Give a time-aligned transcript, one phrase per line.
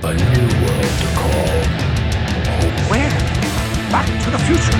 [0.00, 1.58] A new world to call.
[2.88, 3.10] Where?
[3.90, 4.78] Back to the future.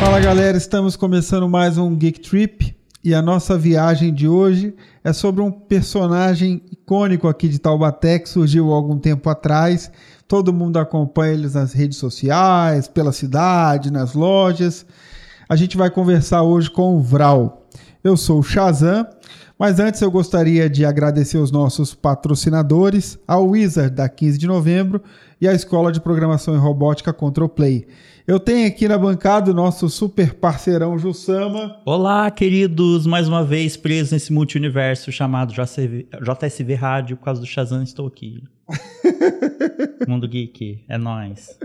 [0.00, 5.12] Fala galera, estamos começando mais um Geek Trip e a nossa viagem de hoje é
[5.12, 9.88] sobre um personagem icônico aqui de Taubaté que surgiu algum tempo atrás.
[10.26, 14.84] Todo mundo acompanha eles nas redes sociais, pela cidade, nas lojas.
[15.48, 17.68] A gente vai conversar hoje com o Vral.
[18.02, 19.06] Eu sou o Shazam,
[19.58, 25.02] mas antes eu gostaria de agradecer os nossos patrocinadores, a Wizard da 15 de novembro
[25.40, 27.86] e a Escola de Programação e Robótica Control Play.
[28.24, 31.80] Eu tenho aqui na bancada o nosso super parceirão Jussama.
[31.84, 37.46] Olá, queridos, mais uma vez preso nesse multiverso chamado JCV, JSV Rádio, por causa do
[37.46, 38.44] Shazam estou aqui.
[40.06, 41.58] Mundo Geek, é nóis.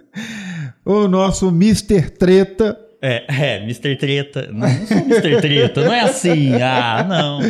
[0.84, 2.10] O nosso Mr.
[2.10, 2.80] Treta.
[3.06, 3.98] É, é, Mr.
[3.98, 4.48] Treta.
[4.50, 5.42] Não, não sou Mr.
[5.42, 6.54] Treta, não é assim.
[6.62, 7.42] Ah, não.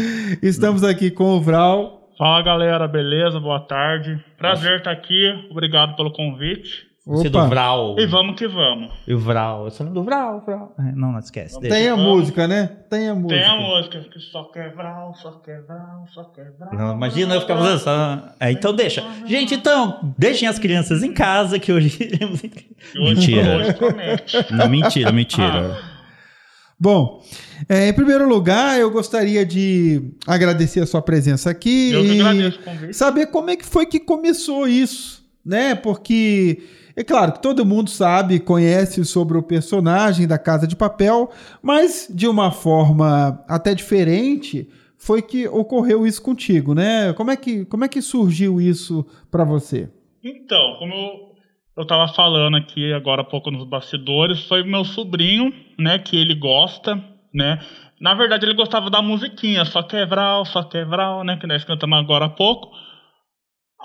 [0.42, 2.10] Estamos aqui com o Vral.
[2.18, 3.40] Fala galera, beleza?
[3.40, 4.20] Boa tarde.
[4.36, 6.88] Prazer estar aqui, obrigado pelo convite.
[7.06, 7.96] Você é do Vral.
[8.00, 8.90] E vamos que vamos.
[9.06, 9.66] E o Vral.
[9.66, 10.74] Eu sou do Vral, Vral.
[10.80, 11.60] É, Não, não esquece.
[11.60, 11.76] deixa.
[11.76, 12.20] Tem a Vamos.
[12.20, 12.66] música, né?
[12.90, 13.42] Tem a música.
[13.42, 16.74] Tem a música que só quer Vral, só quer Vral, só quer Vral.
[16.74, 18.30] Não, imagina eu ficar fazendo só.
[18.40, 19.04] É, então deixa.
[19.26, 21.98] Gente, então, deixem as crianças em casa que hoje
[22.96, 23.58] Mentira.
[23.58, 24.38] Hoje promete.
[24.54, 25.78] Não, mentira, mentira.
[26.80, 27.22] Bom,
[27.68, 32.22] é, em primeiro lugar, eu gostaria de agradecer a sua presença aqui Eu que e
[32.22, 32.94] agradeço o convite.
[32.94, 35.76] saber como é que foi que começou isso, né?
[35.76, 36.64] Porque
[36.96, 41.30] é claro que todo mundo sabe, conhece sobre o personagem da Casa de Papel,
[41.62, 47.12] mas de uma forma até diferente foi que ocorreu isso contigo, né?
[47.14, 49.90] Como é que, como é que surgiu isso pra você?
[50.24, 51.36] Então, como eu,
[51.76, 56.36] eu tava falando aqui agora há pouco nos bastidores, foi meu sobrinho, né, que ele
[56.36, 57.60] gosta, né?
[58.00, 61.64] Na verdade, ele gostava da musiquinha, só quer Vral, só quer Vral, né, que nós
[61.66, 62.70] cantamos agora há pouco.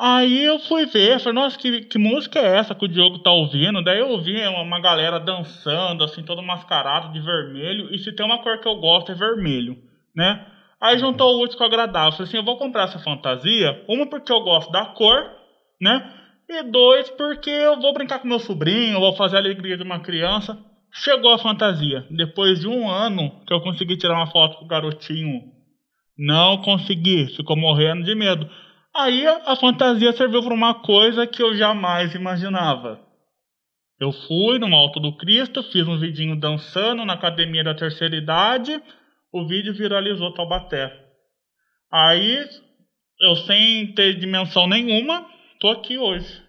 [0.01, 3.33] Aí eu fui ver, falei, nossa, que, que música é essa que o Diogo tá
[3.33, 3.83] ouvindo?
[3.83, 7.93] Daí eu vi uma, uma galera dançando, assim, todo mascarado de vermelho.
[7.93, 9.77] E se tem uma cor que eu gosto é vermelho,
[10.15, 10.47] né?
[10.81, 12.13] Aí juntou o útil com o agradável.
[12.13, 13.85] Falei assim, eu vou comprar essa fantasia.
[13.89, 15.33] Uma porque eu gosto da cor,
[15.81, 16.15] né?
[16.49, 19.99] E dois porque eu vou brincar com meu sobrinho, vou fazer a alegria de uma
[19.99, 20.57] criança.
[20.93, 22.07] Chegou a fantasia.
[22.09, 25.43] Depois de um ano que eu consegui tirar uma foto com o garotinho,
[26.17, 27.27] não consegui.
[27.35, 28.49] Ficou morrendo de medo.
[28.99, 32.99] Aí a, fantasia serviu para uma coisa que eu jamais imaginava.
[34.01, 38.81] Eu fui no Alto do Cristo, fiz um vidinho dançando na academia da terceira idade.
[39.33, 40.93] O vídeo viralizou Taubaté.
[41.93, 42.45] Aí,
[43.21, 45.27] eu sem ter dimensão nenhuma,
[45.61, 46.43] tô aqui hoje.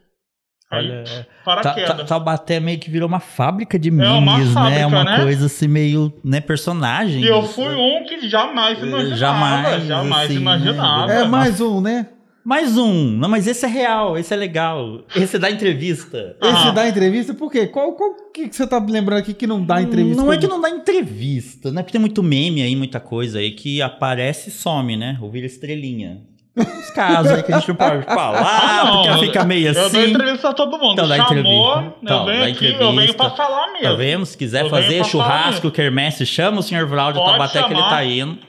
[0.71, 1.97] Aí, Olha, paraquedas.
[1.97, 4.53] Ta- Taubaté meio que virou uma fábrica de É uma memes, né?
[4.53, 5.15] fábrica, Uma né?
[5.23, 7.23] coisa assim meio, né, personagem.
[7.23, 9.15] E eu fui um que jamais Eh, imaginava.
[9.17, 11.07] jamais, Jamais, assim, imaginava.
[11.07, 11.21] né?
[11.21, 12.07] É mais um, né?
[12.49, 13.11] Mais um.
[13.11, 15.01] Não, mas esse é real, esse é legal.
[15.15, 16.35] Esse dá entrevista.
[16.41, 16.71] Esse Ah.
[16.71, 17.67] dá entrevista, por quê?
[17.67, 20.19] Qual, qual que, que você tá lembrando aqui que não dá entrevista?
[20.19, 21.83] Não é que não dá entrevista, né?
[21.83, 25.15] Porque tem muito meme aí, muita coisa aí que aparece e some, né?
[25.21, 26.21] Ou vira estrelinha.
[26.57, 29.67] Os casos aí que a gente não pode falar, Ah, não, porque ela fica meio
[29.67, 30.09] Eu dou assim.
[30.09, 30.93] entrevista a todo mundo.
[30.93, 31.93] Então, dá Chamou, entrevista.
[32.01, 33.01] Então, eu venho dá aqui, eu entrevista.
[33.01, 33.83] venho pra falar mesmo.
[33.89, 34.25] Tá vendo?
[34.25, 38.39] Se quiser Eu fazer churrasco, quermesse, chama o senhor Pode Taubaté que ele tá indo.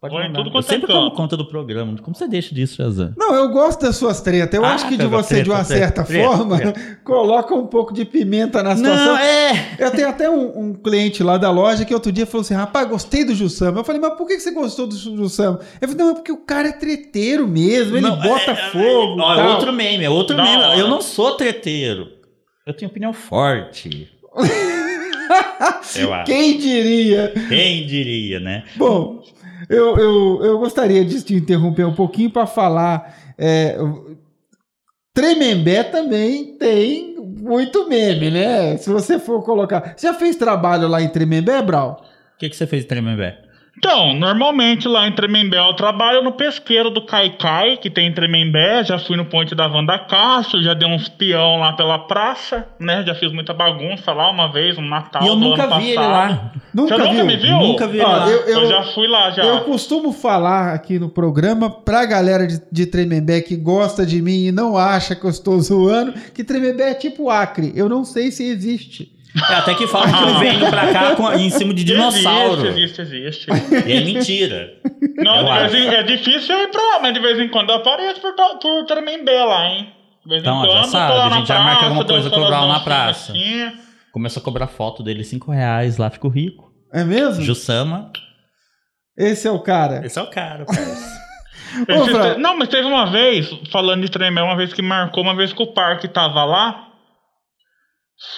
[0.00, 0.42] Pode mandar.
[0.42, 1.94] tudo Eu é sempre tomo conta do programa.
[2.00, 3.12] Como você deixa disso, Shazam?
[3.18, 4.54] Não, eu gosto das suas tretas.
[4.58, 6.80] Eu Ah, acho que de você, treta, de uma treta, certa treta, forma, treta.
[7.04, 9.04] coloca um pouco de pimenta na situação.
[9.04, 9.74] Não, é...
[9.78, 12.88] Eu tenho até um, um cliente lá da loja que outro dia falou assim: rapaz,
[12.88, 13.80] gostei do Jussama.
[13.80, 15.60] Eu falei, mas por que você gostou do Jussama?
[15.78, 18.70] Eu falei, não, é porque o cara é treteiro mesmo, ele Não, bota é- é-
[18.70, 19.20] fogo.
[19.20, 19.50] E é tal.
[19.50, 20.78] outro meme, é outro Da meme.
[20.80, 22.08] Eu não sou treteiro.
[22.66, 24.08] Eu tenho opinião forte.
[25.96, 26.24] Eu acho.
[26.24, 27.32] Quem diria?
[27.48, 28.64] Quem diria, né?
[28.76, 29.22] Bom,
[29.70, 33.16] eu, eu, eu gostaria de te interromper um pouquinho para falar.
[33.38, 33.78] É,
[35.14, 38.76] Tremembé também tem muito meme, né?
[38.76, 39.94] Se você for colocar.
[39.96, 42.04] Você já fez trabalho lá em Tremembé, Brau?
[42.34, 43.38] O que, que você fez de Tremembé?
[43.78, 48.84] Então, normalmente lá em Tremembé eu trabalho no pesqueiro do Caicai, que tem em Tremembé.
[48.84, 53.02] Já fui no ponte da Wanda Castro, já dei uns peão lá pela praça, né?
[53.06, 56.12] Já fiz muita bagunça lá uma vez, um Natal E eu nunca vi ele passado.
[56.12, 56.52] lá.
[56.74, 57.24] Nunca Você nunca viu?
[57.26, 57.56] me viu?
[57.56, 58.28] Nunca vi ele Ó, lá.
[58.28, 59.44] eu- Eu, já fui lá, já.
[59.44, 64.44] Eu costumo falar aqui no programa pra galera de, de Tremembé que gosta de mim
[64.46, 67.72] e não acha que eu estou zoando, que Tremembé é tipo Acre.
[67.74, 69.12] Eu não sei se existe.
[69.50, 72.66] É, até que fala que eu venho pra cá com- em cima de dinossauro.
[72.66, 73.88] Existe, existe, existe.
[73.88, 74.70] E é mentira.
[75.18, 75.42] Não,
[75.74, 78.34] em, é difícil eu ir pra lá, mas de vez em quando eu apareço por,
[78.60, 79.92] por Tremembé lá, hein?
[80.24, 82.28] De vez em Então, já quando, tô sabe, lá a gente já marca alguma coisa
[82.28, 83.32] dançando com o Brown as na praça.
[83.32, 83.72] assim.
[84.12, 86.70] Começou a cobrar foto dele 5 reais lá, ficou rico.
[86.92, 87.42] É mesmo?
[87.44, 88.10] Jussama.
[89.16, 90.04] Esse é o cara.
[90.04, 90.64] Esse é o cara.
[90.64, 92.04] Ô,
[92.34, 95.52] te- Não, mas teve uma vez, falando de Tremembé, uma vez que marcou, uma vez
[95.52, 96.88] que o parque tava lá,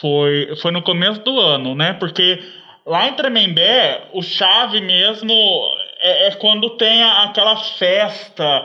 [0.00, 1.93] foi, foi no começo do ano, né?
[1.94, 2.38] Porque
[2.87, 5.32] lá em Tremembé, o chave mesmo
[6.00, 8.64] é, é quando tem a- aquela festa,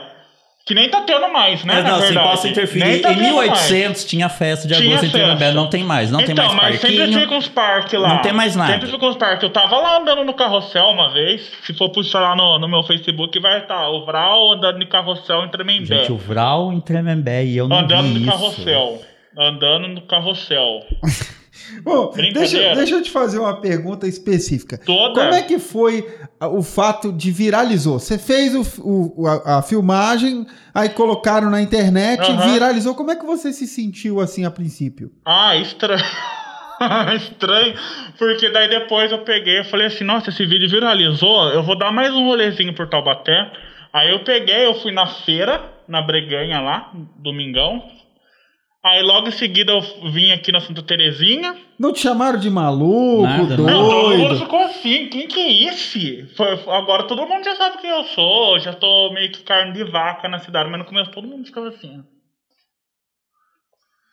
[0.66, 1.74] que nem tá tendo mais, né?
[1.76, 2.28] Mas na não, assim, verdade.
[2.30, 3.00] posso interferir.
[3.00, 3.50] Tá em tendo mais.
[3.50, 5.50] 1800 tinha festa de Tinha agosto em Tremembé.
[5.52, 6.10] Não tem mais.
[6.10, 7.20] Não tem então, mais mas sempre parquinho.
[7.20, 8.08] fica uns parques lá.
[8.10, 8.72] Não tem mais nada.
[8.74, 9.42] Sempre fica uns parques.
[9.42, 11.50] Eu tava lá andando no carrossel uma vez.
[11.64, 15.44] Se for puxar lá no, no meu Facebook, vai estar o Vral andando de carrossel
[15.44, 15.86] em Tremembé.
[16.00, 18.30] Gente, o Vral em Tremembé e eu não andando vi no isso.
[18.30, 19.02] carrossel.
[19.38, 20.80] Andando no carrossel.
[21.82, 24.78] Bom, deixa, deixa eu te fazer uma pergunta específica.
[24.78, 25.20] Toda.
[25.20, 26.06] Como é que foi
[26.40, 27.98] o fato de viralizou?
[27.98, 28.62] Você fez o,
[29.20, 32.52] o- a, a filmagem, aí colocaram na internet, Aham.
[32.52, 32.94] viralizou.
[32.94, 35.12] Como é que você se sentiu assim a princípio?
[35.24, 36.02] Ah, estranho.
[37.16, 37.74] estranho.
[38.18, 41.92] Porque daí depois eu peguei e falei assim, nossa, esse vídeo viralizou, eu vou dar
[41.92, 43.50] mais um rolezinho por Taubaté.
[43.92, 47.82] Aí eu peguei, eu fui na feira, na Breganha lá, domingão.
[48.90, 49.80] Aí logo em seguida eu
[50.10, 51.54] vim aqui na Santa Terezinha.
[51.78, 53.70] Não te chamaram de maluco, Nada, doido?
[53.70, 56.26] Não, todo mundo ficou assim, quem que é esse?
[56.36, 59.72] Foi- foi- agora todo mundo já sabe quem eu sou, já tô meio que carne
[59.74, 62.02] de vaca na cidade, mas no começo todo mundo ficava assim.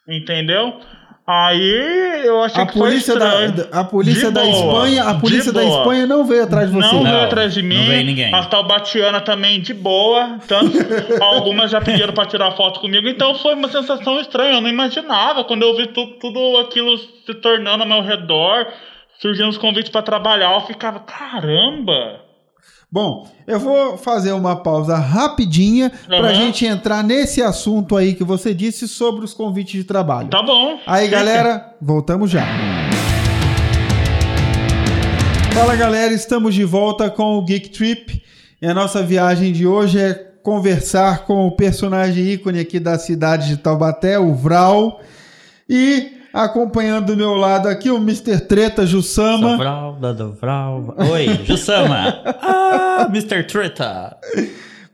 [0.07, 0.80] Entendeu?
[1.27, 3.68] Aí eu achei A que foi polícia, da, estranho.
[3.72, 5.77] a polícia De da boa, Espanha, a polícia da boa.
[5.80, 6.86] Espanha não veio atrás de você.
[6.88, 7.88] Não, Não, veio atrás de não mim.
[7.88, 8.33] veio ninguém.
[8.36, 10.38] As taubatianas também de boa.
[10.48, 10.77] Tanto
[11.24, 13.07] algumas já pediram pra tirar foto comigo.
[13.07, 14.54] Então foi uma sensação estranha.
[14.57, 15.44] Eu não imaginava.
[15.44, 18.68] Quando eu vi tu- tudo aquilo se tornando ao meu redor,
[19.19, 22.22] surgindo os convites pra trabalhar, eu ficava, caramba!
[22.92, 26.34] Bom, eu vou fazer uma pausa rapidinha pra Aham.
[26.36, 30.30] gente entrar nesse assunto aí que você disse sobre os convites de trabalho.
[30.30, 30.80] Tá bom.
[30.86, 32.46] Aí, galera, voltamos já.
[35.54, 38.22] Fala, galera, estamos de volta com o Geek Trip.
[38.62, 43.48] E a nossa viagem de hoje é conversar com o personagem ícone aqui da cidade
[43.48, 45.02] de Taubaté, o Vral.
[45.68, 48.42] E acompanhando do meu lado aqui o Mr.
[48.42, 49.56] Treta Jussama.
[49.58, 50.94] Vral, Dado Vral.
[51.12, 52.22] Oi, Jussama.
[52.42, 53.44] ah, Mr.
[53.48, 54.18] Treta.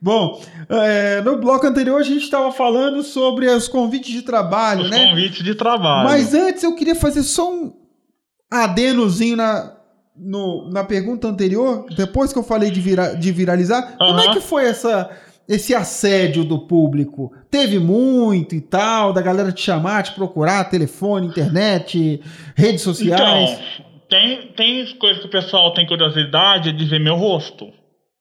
[0.01, 4.89] Bom, é, no bloco anterior a gente estava falando sobre os convites de trabalho, Os
[4.89, 5.09] né?
[5.09, 6.09] convites de trabalho.
[6.09, 7.73] Mas antes eu queria fazer só um
[8.49, 9.73] adenozinho na,
[10.15, 13.95] no- na pergunta anterior, depois que eu falei de, vira- de viralizar.
[13.97, 15.09] Como é que foi essa,
[15.51, 17.33] esse assédio do público?
[17.49, 22.21] Teve muito e tal, da galera te chamar, te procurar, telefone, internet,
[22.55, 23.51] redes sociais?
[23.51, 27.67] Então, tem, tem coisas que o pessoal tem curiosidade de ver meu rosto.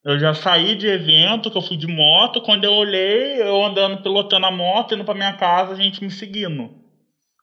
[0.04, 4.02] Eu já saí de evento, que eu fui de moto, quando eu olhei, eu andando,
[4.02, 6.79] pilotando a moto, indo pra minha casa, a gente me seguindo.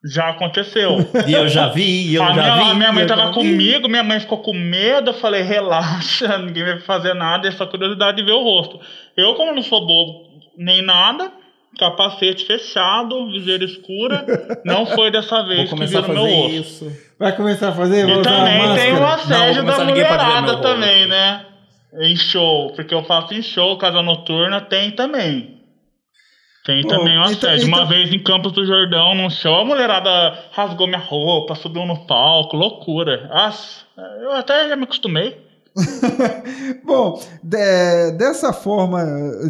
[0.08, 0.98] Já aconteceu.
[1.28, 2.72] E eu já vi, eu a, já minha, vi.
[2.72, 3.34] a minha mãe tava vi.
[3.34, 7.66] comigo, minha mãe ficou com medo, eu falei, relaxa, ninguém vai fazer nada, é só
[7.66, 8.80] curiosidade de ver o rosto.
[9.16, 10.28] Eu, como não sou bobo
[10.58, 11.32] nem nada,
[11.78, 14.26] capacete fechado, viseira escura,
[14.66, 16.56] não foi dessa vez que viram meu rosto.
[16.56, 16.92] isso.
[17.20, 18.08] Vai começar a fazer?
[18.08, 20.62] E também tem o assédio da mulherada rosto.
[20.62, 21.46] também, né?
[22.00, 25.57] Em show, porque eu faço em show, casa noturna, tem também.
[26.68, 27.66] Tem Bom, também o então- assédio.
[27.68, 31.86] Uma então- vez em Campos do Jordão, num show, a mulherada rasgou minha roupa, subiu
[31.86, 33.26] no palco, loucura.
[33.30, 33.86] Nossa,
[34.22, 35.38] eu até já me acostumei.
[36.84, 39.02] Bom, de- dessa forma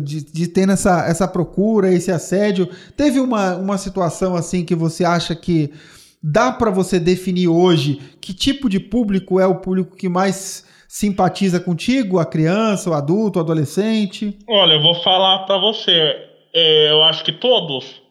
[0.02, 5.04] de, de ter essa, essa procura, esse assédio, teve uma, uma situação assim que você
[5.04, 5.74] acha que
[6.22, 11.60] dá para você definir hoje que tipo de público é o público que mais simpatiza
[11.60, 12.20] contigo?
[12.20, 14.38] A criança, o adulto, o adolescente?
[14.48, 16.27] Olha, eu vou falar pra você.
[16.58, 18.02] É, eu acho que todos.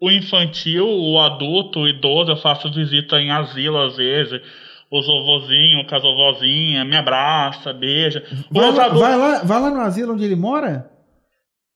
[0.00, 4.40] O infantil, o adulto, o idoso, eu faço visita em asilo às vezes.
[4.90, 8.22] Os vovozinhos, com as vovozinhas, me abraça, beija.
[8.50, 10.90] Vai lá, adultos- vai, lá, vai lá no asilo onde ele mora?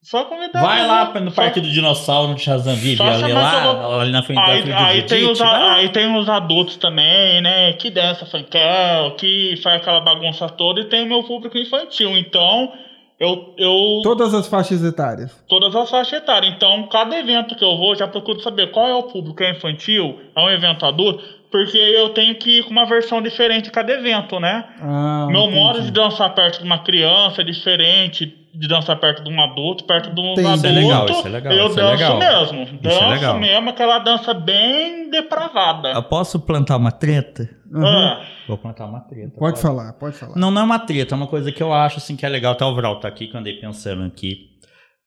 [0.02, 0.62] Só convidar.
[0.62, 4.12] Vai lá no Só- Parque do Dinossauro, no Shazam Vive, Só ali lá, todo- ali
[4.12, 6.76] na frente da Aí, frente aí do tem Judite, os, a- aí tem os adultos
[6.76, 7.72] também, né?
[7.75, 12.16] Que dança funkel, que faz aquela bagunça toda, e tem o meu público infantil.
[12.16, 12.72] Então,
[13.20, 13.54] eu.
[13.58, 15.30] eu Todas as faixas etárias.
[15.48, 16.54] todas as faixas etárias.
[16.54, 19.42] Então, cada evento que eu vou, já procuro saber qual é o público.
[19.42, 20.18] É infantil?
[20.34, 21.22] É um evento adulto?
[21.50, 24.64] Porque eu tenho que ir com uma versão diferente em cada evento, né?
[24.80, 25.54] Ah, Meu entendi.
[25.56, 29.84] modo de dançar perto de uma criança é diferente de dançar perto de um adulto,
[29.84, 30.46] perto de um Entendi.
[30.48, 30.58] adulto.
[30.58, 32.18] Isso é legal, isso é legal, eu isso é danço legal.
[32.18, 32.62] mesmo.
[32.62, 33.38] Isso é Danço legal.
[33.38, 35.90] mesmo, aquela dança bem depravada.
[35.92, 37.48] Eu posso plantar uma treta?
[37.70, 37.84] Uhum.
[37.86, 39.38] Ah, Vou plantar uma treta.
[39.38, 40.36] Pode falar, pode falar.
[40.36, 42.52] Não, não é uma treta, é uma coisa que eu acho assim que é legal.
[42.52, 44.48] Até o Vral tá aqui que eu andei pensando aqui,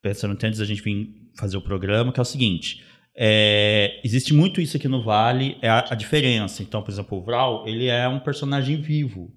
[0.02, 2.82] pensando até antes da gente vir fazer o programa, que é o seguinte.
[3.16, 6.62] é, existe muito isso aqui no Vale, é a, a diferença.
[6.62, 9.28] Então, por exemplo, o Vral, ele é um personagem vivo.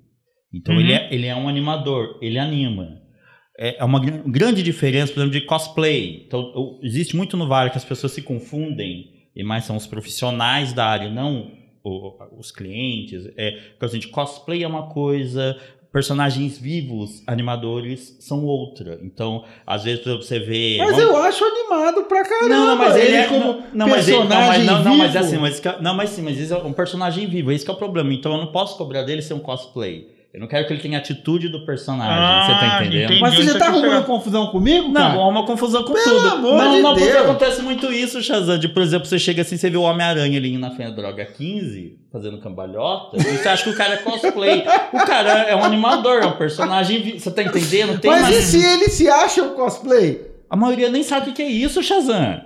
[0.54, 0.82] Então, Uhum.
[0.82, 2.88] ele, é, ele é um animador, ele anima.
[3.60, 6.24] é é uma gr- grande diferença, por exemplo, de cosplay.
[6.26, 9.06] Então, existe muito no Vale que as pessoas se confundem,
[9.36, 11.52] e mais são os profissionais da área, não
[12.38, 13.28] os clientes.
[13.38, 15.58] É, porque, assim, de cosplay é uma coisa,
[15.92, 19.00] personagens vivos, animadores, são outra.
[19.02, 20.76] Então, às vezes, você vê.
[20.80, 22.50] Mas vamos- eu acho animado pra caramba.
[22.50, 24.96] não, não, mas ele, é como não, não, mas ele, não, mas, personagem não, não,
[24.98, 27.66] mas é assim, mas, que- não, mas sim, mas isso é um personagem vivo, esse
[27.66, 28.14] que é o problema.
[28.14, 30.16] Então eu não posso cobrar dele ser um cosplay.
[30.34, 32.14] Eu não quero que ele tenha atitude do personagem,
[32.46, 33.06] você tá Ah, entendendo?
[33.06, 33.22] entendi.
[33.22, 35.16] Mas você já você tá arrumando confusão comigo, cara?
[35.16, 36.28] Não, é uma confusão com Pelo tudo.
[36.30, 37.24] amor não, de não, porque Deus.
[37.24, 38.60] acontece muito isso, Shazam.
[38.60, 41.98] De, por exemplo, você chega assim, você vê o Homem-Aranha ali na Fenda Droga 15,
[42.12, 44.64] fazendo cambalhota, e você acha que o cara é cosplay.
[44.94, 47.18] o cara é um animador, é um personagem.
[47.18, 47.98] Você tá entendendo?
[48.00, 50.22] Tem Mas mais- e se ele se acha um cosplay?
[50.50, 52.42] A maioria nem sabe o que é isso, Shazam.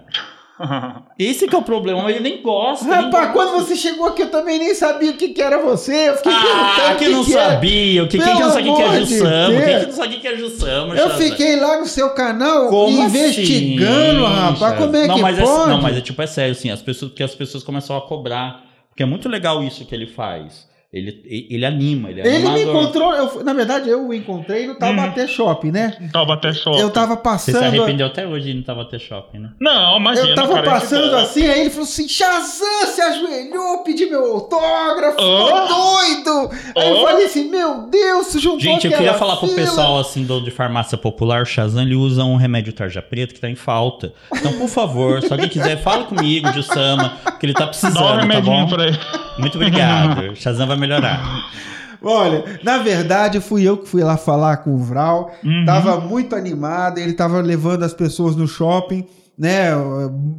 [1.18, 2.86] Esse que é o problema, maioria nem gosta.
[2.86, 3.52] nem Rapaz, gosta.
[3.52, 6.10] quando você chegou aqui, eu também nem sabia o que, que era você.
[6.10, 7.50] Eu fiquei Ah, que não que era.
[7.52, 8.08] sabia.
[8.08, 9.62] Que, quem que não sabe o que é Jussama?
[9.62, 10.96] Quem que não sabe o que é Jussama?
[10.96, 11.18] Eu Shazam?
[11.18, 14.78] fiquei lá no seu canal Como investigando, assim, rapaz.
[14.78, 15.52] Como é não, que mas pode?
[15.64, 18.02] É, não, mas é tipo, é sério, assim, as pessoas, porque as pessoas começam a
[18.02, 18.64] cobrar.
[18.90, 20.70] Porque é muito legal isso que ele faz.
[20.94, 24.76] Ele, ele anima, ele é Ele me encontrou, eu na verdade, eu o encontrei no
[24.76, 25.96] Taubaté Shopping, né?
[26.12, 26.80] Taubaté Shopping.
[26.80, 27.64] Eu tava Você se passando.
[27.64, 29.52] arrependeu até hoje de não tava ter shopping, né?
[29.58, 31.22] Não, imagina, Eu tava cara, é de passando boa.
[31.22, 35.68] assim, aí ele falou assim: Shazam se ajoelhou, pediu meu autógrafo, Oh.
[35.68, 36.52] doido.
[36.78, 37.08] Aí eu Oh.
[37.08, 39.62] falei assim: Meu Deus, se juntou Gente, eu queria falar pro fila.
[39.62, 43.40] pessoal assim do, de farmácia popular, o Shazam, ele usa um remédio tarja preta que
[43.40, 44.12] tá em falta.
[44.36, 48.16] Então, por favor, se alguém quiser, fala comigo, Jussama, que ele tá precisando, Dá um
[48.16, 48.68] tá remedinho bom?
[48.68, 49.00] pra ele.
[49.42, 50.36] Muito obrigado.
[50.36, 51.22] Shazam vai melhorar.
[52.04, 55.32] Olha, na verdade, fui eu que fui lá falar com o Vral.
[55.44, 55.66] Uhum.
[55.66, 59.06] Tava muito animado, ele tava levando as pessoas no shopping.
[59.38, 59.72] Né,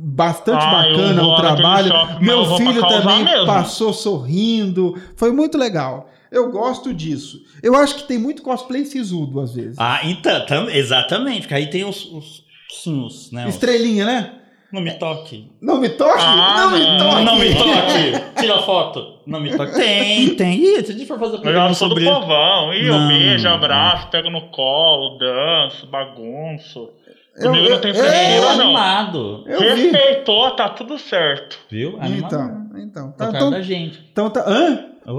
[0.04, 1.88] bastante Ah, bacana o trabalho.
[1.88, 3.46] shopping, Meu filho também mesmo.
[3.46, 4.96] passou sorrindo.
[5.16, 6.08] Foi muito legal.
[6.30, 7.38] Eu gosto disso.
[7.62, 9.76] Eu acho que tem muito cosplay sisudo às vezes.
[9.78, 12.44] Ah, então, tam- exatamente, porque aí tem os, os,
[12.82, 14.30] sim, os, né, os- Estrelinha, né?
[14.72, 15.50] Não me toque.
[15.60, 16.18] Não me toque!
[16.18, 17.24] Ah, não, me toque!
[17.24, 18.32] Não me toque.
[18.40, 19.18] Tira a foto.
[19.26, 19.74] Não me toque.
[19.74, 20.58] Tem, tem.
[20.58, 22.04] Ih, se a gente for fazer Eu sou do sobre...
[22.04, 22.72] povão.
[22.72, 26.88] Ih, eu beijo, abraço, pego no colo, danço, bagunço.
[27.36, 28.60] Eu- Comigo eu- não tem eu- frescura, não.
[28.62, 29.44] animado.
[29.46, 29.82] Eu vi.
[29.90, 31.58] Respeitou, tá tudo certo.
[31.70, 31.98] Viu?
[32.00, 32.34] Animado.
[32.34, 33.12] Então, então.
[33.12, 34.00] Tá Tá, então, da gente.
[34.10, 34.42] então tá.
[34.46, 34.86] Hã?
[35.06, 35.16] Não.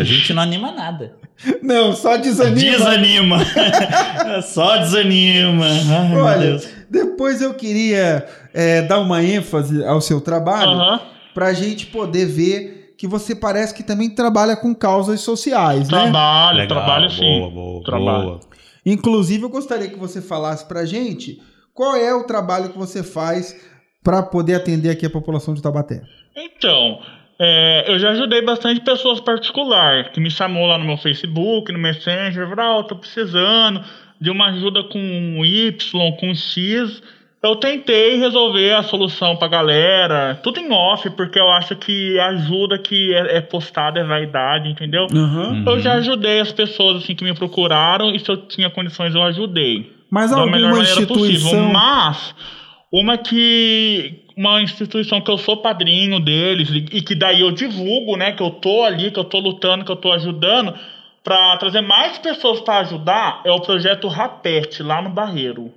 [0.00, 1.14] A gente não anima nada.
[1.62, 2.56] Não, só desanima.
[2.78, 3.36] Desanima.
[4.42, 5.66] Só desanima.
[5.66, 6.68] Ai, meu Olha, Deus.
[6.90, 11.00] Depois eu queria é, dar uma ênfase ao seu trabalho Aham.
[11.34, 16.02] pra gente poder ver que você parece que também trabalha com causas sociais, né?
[16.02, 17.40] Trabalho, Legal, trabalho sim.
[17.40, 18.24] Boa, boa, Trabalho.
[18.24, 18.40] boa.
[18.84, 21.40] Inclusive, eu gostaria que você falasse pra gente
[21.74, 23.54] qual é o trabalho que você faz
[24.02, 26.00] para poder atender aqui a população de Taubaté.
[26.34, 27.00] Então,
[27.38, 31.78] é, eu já ajudei bastante pessoas particulares, que me chamou lá no meu Facebook, no
[31.78, 33.84] Messenger, Vral, tô precisando
[34.20, 37.02] de uma ajuda com Y, com X.
[37.42, 42.28] Eu tentei resolver a solução pra galera, tudo em off, porque eu acho que a
[42.28, 45.06] ajuda que é, é postada é vaidade, entendeu?
[45.12, 45.62] Uhum.
[45.64, 49.22] Eu já ajudei as pessoas assim que me procuraram e se eu tinha condições eu
[49.22, 51.36] ajudei Mas da melhor alguma maneira possível.
[51.36, 51.72] instituição.
[51.72, 52.34] Mas
[52.90, 58.16] uma que uma instituição que eu sou padrinho deles e e que daí eu divulgo,
[58.16, 60.74] né, que eu tô ali, que eu tô lutando, que eu tô ajudando
[61.26, 65.72] para trazer mais pessoas para ajudar é o projeto Rapete lá no Barreiro.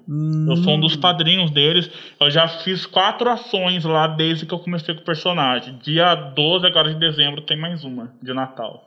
[0.48, 1.00] Eu sou um dos Hum.
[1.00, 1.90] padrinhos deles.
[2.22, 5.80] Eu já fiz quatro ações lá desde que eu comecei com o personagem.
[5.84, 8.86] Dia 12 agora de dezembro tem mais uma de Natal.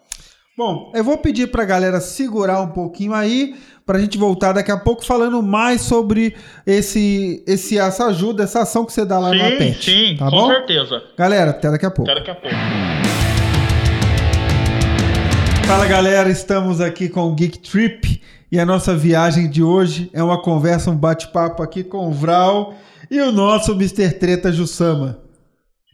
[0.57, 4.77] Bom, eu vou pedir pra galera segurar um pouquinho aí, pra gente voltar daqui a
[4.77, 9.35] pouco falando mais sobre esse, esse, essa ajuda, essa ação que você dá lá no
[9.41, 9.85] sim, APET.
[9.85, 10.47] sim, tá com bom?
[10.47, 11.03] certeza.
[11.19, 12.09] Galera, até daqui a pouco.
[12.09, 13.02] Até daqui a pouco.
[15.67, 20.23] Fala galera, estamos aqui com o Geek Trip e a nossa viagem de hoje é
[20.23, 22.75] uma conversa, um bate-papo aqui com o Vral
[23.11, 24.11] e o nosso Mr.
[24.13, 25.19] Treta Jussama.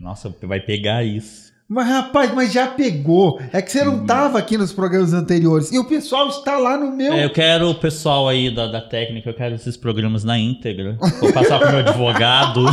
[0.00, 1.48] Nossa, vai pegar isso.
[1.68, 3.38] Mas rapaz, mas já pegou.
[3.52, 6.90] É que você não tava aqui nos programas anteriores e o pessoal está lá no
[6.96, 7.12] meu.
[7.12, 10.96] É, eu quero o pessoal aí da, da técnica, eu quero esses programas na íntegra.
[11.20, 12.64] Vou passar pro meu advogado.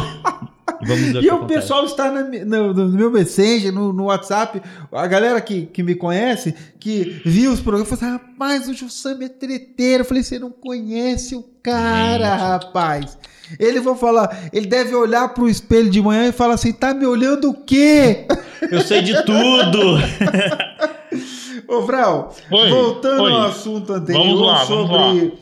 [0.86, 4.62] E vamos ver o E pessoal está na no, no meu Messenger, no, no WhatsApp,
[4.92, 9.24] a galera que, que me conhece, que viu os programas, falou assim: rapaz, o Jussama
[9.26, 10.02] é treteiro.
[10.02, 12.40] Eu falei: você não conhece o cara, Gente.
[12.42, 13.18] rapaz.
[13.60, 17.06] Ele vou falar, ele deve olhar pro espelho de manhã e falar assim: tá me
[17.06, 18.26] olhando o quê?
[18.72, 19.98] Eu sei de tudo.
[21.68, 23.32] Ô, Vral, Oi, voltando oi.
[23.32, 25.34] ao assunto anterior Vamos lá, vamos sobre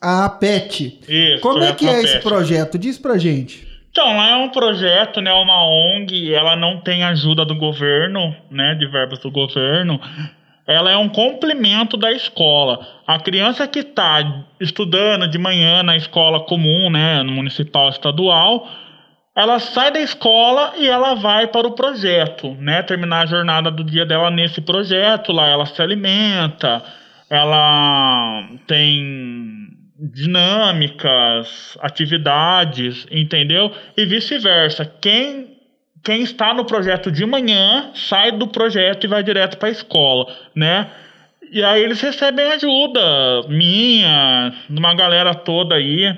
[0.00, 1.00] a PET.
[1.08, 2.78] Isso, Como é que é esse projeto?
[2.78, 3.66] Diz pra gente.
[3.92, 8.74] Então, lá é um projeto, né, uma ONG, ela não tem ajuda do governo, né,
[8.74, 10.00] de verbas do governo.
[10.66, 12.86] ela é um complemento da escola.
[13.06, 18.66] A criança que está estudando de manhã na escola comum, né, no municipal estadual,
[19.36, 23.84] ela sai da escola e ela vai para o projeto, né, terminar a jornada do
[23.84, 25.32] dia dela nesse projeto.
[25.32, 26.82] Lá ela se alimenta,
[27.28, 29.61] ela tem
[30.02, 33.70] dinâmicas, atividades, entendeu?
[33.96, 34.84] E vice-versa.
[34.84, 35.52] Quem
[36.04, 40.26] quem está no projeto de manhã sai do projeto e vai direto para a escola,
[40.52, 40.90] né?
[41.52, 46.12] E aí eles recebem ajuda minha, de uma galera toda aí,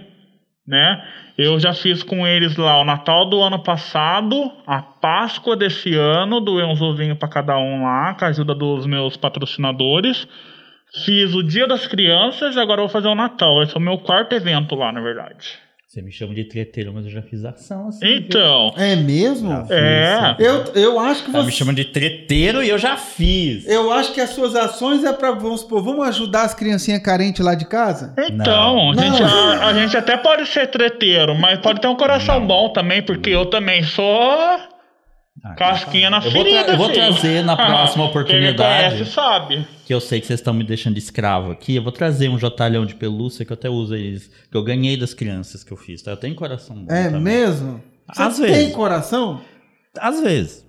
[0.66, 1.04] né?
[1.36, 6.40] Eu já fiz com eles lá o Natal do ano passado, a Páscoa desse ano,
[6.40, 10.26] doei uns ovinhos para cada um lá, com a ajuda dos meus patrocinadores.
[11.04, 13.62] Fiz o Dia das Crianças e agora vou fazer o Natal.
[13.62, 15.62] Esse é o meu quarto evento lá, na verdade.
[15.86, 18.00] Você me chama de treteiro, mas eu já fiz ação assim.
[18.04, 19.52] Então, É mesmo?
[19.70, 20.34] é.
[20.40, 21.46] Eu, eu acho que Ela você.
[21.46, 23.64] me chama de treteiro e eu já fiz.
[23.68, 27.44] Eu acho que as suas ações é pra, vamos supor, vamos ajudar as criancinhas carentes
[27.44, 28.12] lá de casa?
[28.18, 29.02] Então, a, Não.
[29.04, 29.28] gente, Não.
[29.52, 33.30] a, a gente até pode ser treteiro, mas pode ter um coração bom também, porque
[33.30, 34.58] eu também sou
[35.42, 39.10] Ah, casquinha na eu vou, tra- eu vou trazer na próxima Quem me oportunidade, conhece
[39.10, 39.66] sabe.
[39.84, 42.38] que eu sei que vocês estão me deixando de escravo aqui, eu vou trazer um
[42.38, 45.76] jotalhão de pelúcia que eu até uso eles, que eu ganhei das crianças que eu
[45.76, 46.12] fiz, tá?
[46.12, 47.20] Eu tenho coração bom É também.
[47.20, 47.82] mesmo?
[48.12, 48.74] Você Às tem vezes.
[48.74, 49.40] coração?
[49.98, 50.64] Às vezes.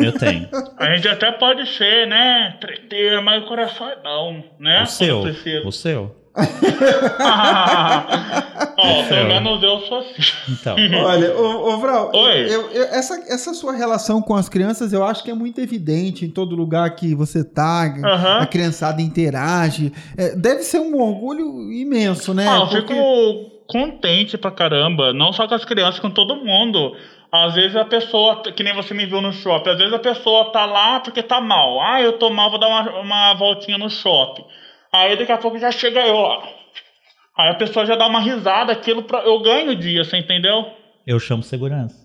[0.00, 0.48] eu tenho.
[0.78, 4.82] A gente até pode ser, né, treteiro, mas o coração é não, né?
[4.82, 5.20] O seu.
[5.66, 6.16] O seu.
[8.76, 10.14] Ó, O pelo menos eu sou assim.
[10.48, 10.76] Então.
[11.04, 12.46] Olha, ô, ô Vral, Oi.
[12.54, 16.24] eu- eu- essa, essa sua relação com as crianças eu acho que é muito evidente
[16.24, 17.84] em todo lugar que você tá,
[18.40, 19.92] a criançada interage.
[20.16, 22.46] É, deve ser um orgulho imenso, né?
[22.48, 26.94] Ah, eu Porque- fico contente pra caramba, não só com as crianças, com todo mundo.
[27.30, 30.52] Às vezes a pessoa, que nem você me viu no shopping, às vezes a pessoa
[30.52, 31.80] tá lá porque tá mal.
[31.80, 34.44] Ah, eu tô mal, vou dar uma, uma voltinha no shopping.
[34.94, 36.42] Aí daqui a pouco já chega eu lá.
[37.38, 40.66] Aí a pessoa já dá uma risada, aquilo pra, eu ganho o dia, você entendeu?
[41.06, 41.96] Eu chamo segurança.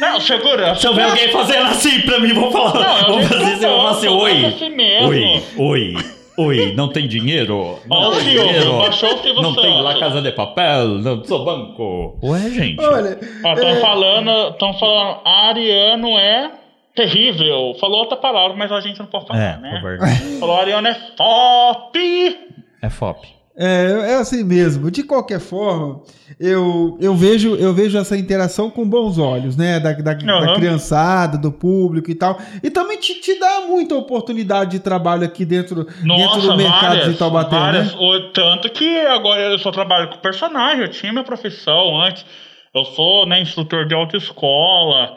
[0.00, 0.80] Não, segurança.
[0.80, 2.74] Se eu ver alguém fazendo assim pra mim, vou falar.
[2.74, 4.44] Não, eu vou fazer isso, eu vou falar assim, oi.
[4.46, 4.76] assim.
[5.06, 5.94] Oi, oi,
[6.38, 7.78] oi, não tem dinheiro?
[7.86, 8.78] Não Ó, o tem dinheiro.
[8.78, 9.80] baixou o Silvio Não tem.
[9.80, 12.18] La Casa de Papel, não sou banco.
[12.24, 12.84] Ué, gente.
[12.84, 13.76] Olha, Estão É.
[13.80, 16.50] falando, estão falando, Ariano é
[16.96, 17.76] terrível.
[17.78, 19.80] Falou outra palavra, mas a gente não pode falar, É, né?
[20.40, 22.38] Falou Ariano é top.
[22.82, 23.36] É FOP.
[23.58, 24.90] É, é assim mesmo.
[24.90, 26.02] De qualquer forma,
[26.38, 29.80] eu, eu, vejo, eu vejo essa interação com bons olhos, né?
[29.80, 30.54] Da, da, da Aham.
[30.56, 32.36] criançada, do público e tal.
[32.62, 36.80] E também te, te dá muita oportunidade de trabalho aqui dentro, dentro Nossa, do mercado
[36.88, 37.92] várias, de Taubaté, várias.
[37.94, 37.98] né?
[37.98, 42.26] O- Tanto que agora eu só trabalho com personagem, eu tinha minha profissão antes.
[42.74, 45.16] Eu sou né, instrutor de autoescola.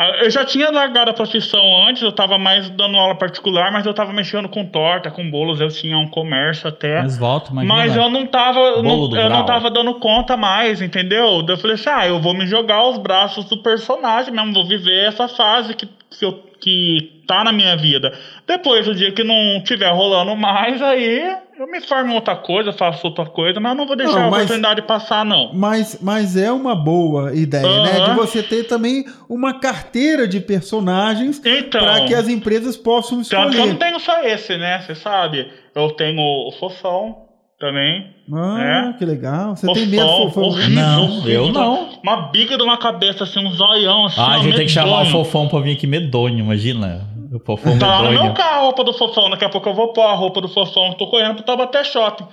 [0.00, 3.84] Ah, Eu já tinha largado a profissão antes, eu tava mais dando aula particular, mas
[3.84, 7.02] eu tava mexendo com torta, com bolos, eu tinha um comércio até.
[7.02, 7.74] Mas volta, imagina.
[7.74, 11.42] Mas eu não tava, não, eu não tava dando conta mais, entendeu?
[11.42, 14.66] Daí eu falei assim, ah, eu vou me jogar aos braços do personagem mesmo, vou
[14.66, 18.12] viver essa fase que, que, eu, que tá na minha vida.
[18.46, 22.72] Depois, o dia que não tiver rolando mais, aí eu me formo em outra coisa,
[22.72, 25.52] faço outra coisa, mas não vou deixar Não, a mas- oportunidade passar, não.
[25.54, 27.98] Mas, mas é uma boa ideia, né?
[27.98, 28.10] Aham.
[28.10, 33.28] De você ter também uma carteira de personagens Então, para que as empresas possam tanto
[33.28, 33.78] que eu não escolher.
[33.78, 34.80] tenho só esse, né?
[34.80, 35.50] Você sabe.
[35.74, 37.29] Eu tenho o Fofão
[37.60, 38.06] também.
[38.32, 38.98] Ah, É.
[38.98, 39.54] que legal.
[39.54, 40.42] Você tem medo, fofão?
[40.44, 41.32] horrível, Não, horrível.
[41.46, 41.88] eu não.
[42.02, 44.20] Uma biga de uma cabeça, assim, um zoião, assim.
[44.20, 45.10] Ah, a gente tem que chamar o medonho.
[45.24, 47.06] fofão pra vir aqui medonho, imagina.
[47.32, 48.24] O fofão Tá lá no medonho.
[48.24, 49.30] meu carro a roupa do fofão.
[49.30, 50.92] Daqui a pouco eu vou pôr a roupa do fofão.
[50.94, 52.24] Tô correndo pro Taubaté Shopping.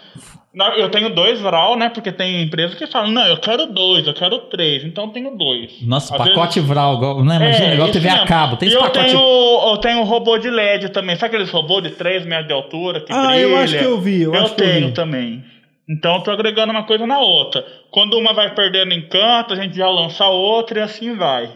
[0.77, 1.89] Eu tenho dois Vral, né?
[1.89, 4.83] Porque tem empresa que fala, não, eu quero dois, eu quero três.
[4.83, 5.81] Então eu tenho dois.
[5.83, 7.35] Nossa, Às pacote vezes- Vral, né?
[7.35, 8.27] Imagina, É, igual TV a mesmo.
[8.27, 8.57] cabo.
[8.57, 9.05] Tem e esse eu pacote.
[9.05, 11.15] tenho, eu tenho robô de LED também.
[11.15, 13.41] Sabe aqueles robôs de 3 metros de altura que Ah, brilha?
[13.41, 14.93] eu acho que eu vi, eu acho que eu tenho vi.
[14.93, 15.43] também.
[15.89, 17.65] Então eu tô agregando uma coisa na outra.
[17.91, 21.49] Quando uma vai perdendo encanto, a gente já lança a outra e assim vai.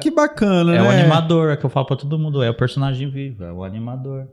[0.00, 0.82] Que bacana, É né?
[0.82, 3.62] o animador, é que eu falo pra todo mundo, é o personagem vivo, é o
[3.62, 4.26] animador.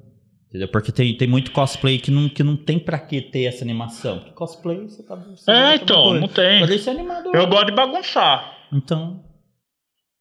[0.52, 0.68] Entendeu?
[0.68, 4.18] Porque tem, tem muito cosplay que não, que não tem pra que ter essa animação.
[4.20, 5.16] Porque cosplay você tá.
[5.16, 6.60] Você É, uma então, não tem.
[6.60, 7.34] Mas é animador.
[7.34, 8.58] Eu gosto de bagunçar.
[8.74, 9.24] Então,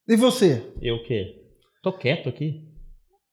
[0.09, 0.73] E você?
[0.81, 1.35] eu o quê?
[1.83, 2.63] Tô quieto aqui.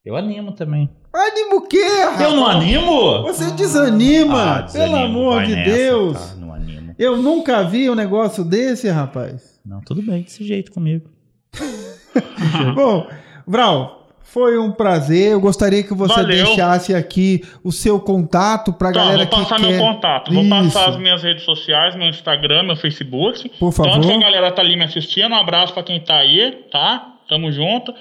[0.04, 0.90] Eu animo também.
[1.14, 2.22] Anima o quê, rapaz?
[2.22, 3.22] Eu não animo?
[3.24, 6.30] Você desanima, Ah, desanimo, pelo amor vai de nessa, Deus.
[6.32, 6.36] tá?
[6.36, 6.96] Não animo.
[6.98, 9.60] Eu nunca vi um negócio desse, rapaz.
[9.64, 11.10] Não, tudo bem, desse jeito comigo.
[12.76, 13.08] Bom,
[13.46, 13.97] Vral,
[14.30, 15.32] foi um prazer.
[15.32, 16.28] Eu gostaria que você Valeu.
[16.46, 19.80] deixasse aqui o seu contato pra Tá, galera vou passar que meu quer.
[19.80, 20.34] contato.
[20.34, 20.50] Vou Isso.
[20.50, 23.50] passar as minhas redes sociais, meu Instagram, meu Facebook.
[23.60, 23.94] Por favor.
[23.94, 25.32] Tanto que a galera tá ali me assistindo.
[25.32, 27.08] Um abraço pra quem tá aí, tá?
[27.30, 27.94] Tamo junto.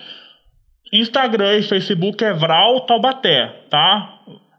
[0.92, 4.14] Instagram e Facebook é Vral Taubaté, tá?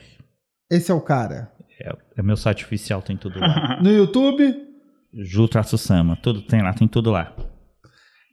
[0.69, 1.51] Esse é o cara.
[1.79, 3.79] É, é meu site oficial, tem tudo lá.
[3.81, 4.55] No YouTube,
[5.13, 7.33] Ju-sama, tudo tem lá, tem tudo lá.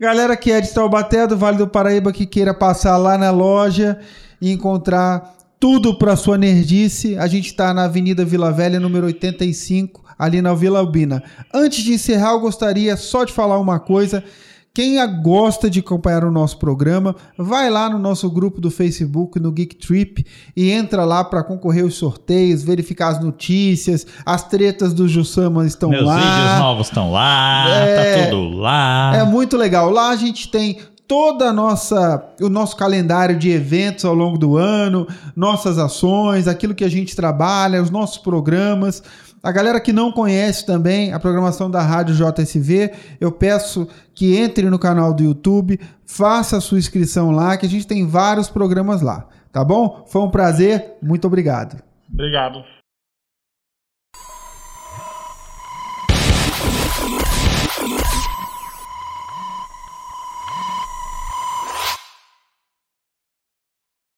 [0.00, 4.00] Galera que é de Taubaté, do Vale do Paraíba, que queira passar lá na loja
[4.40, 10.02] e encontrar tudo para sua nerdice, a gente está na Avenida Vila Velha, número 85,
[10.18, 11.22] ali na Vila Albina.
[11.52, 14.24] Antes de encerrar, eu gostaria só de falar uma coisa.
[14.72, 19.50] Quem gosta de acompanhar o nosso programa, vai lá no nosso grupo do Facebook, no
[19.50, 20.24] Geek Trip,
[20.56, 25.90] e entra lá para concorrer aos sorteios, verificar as notícias, as tretas do Jussama estão
[25.90, 26.16] Meus lá.
[26.18, 28.24] vídeos novos estão lá, É.
[28.24, 29.12] tá tudo lá.
[29.16, 29.90] É muito legal.
[29.90, 30.78] Lá a gente tem
[31.08, 35.04] toda a nossa o nosso calendário de eventos ao longo do ano,
[35.34, 39.02] nossas ações, aquilo que a gente trabalha, os nossos programas.
[39.42, 44.68] A galera que não conhece também a programação da Rádio JSV, eu peço que entre
[44.68, 49.00] no canal do YouTube, faça a sua inscrição lá, que a gente tem vários programas
[49.00, 50.04] lá, tá bom?
[50.06, 51.82] Foi um prazer, muito obrigado.
[52.12, 52.62] Obrigado.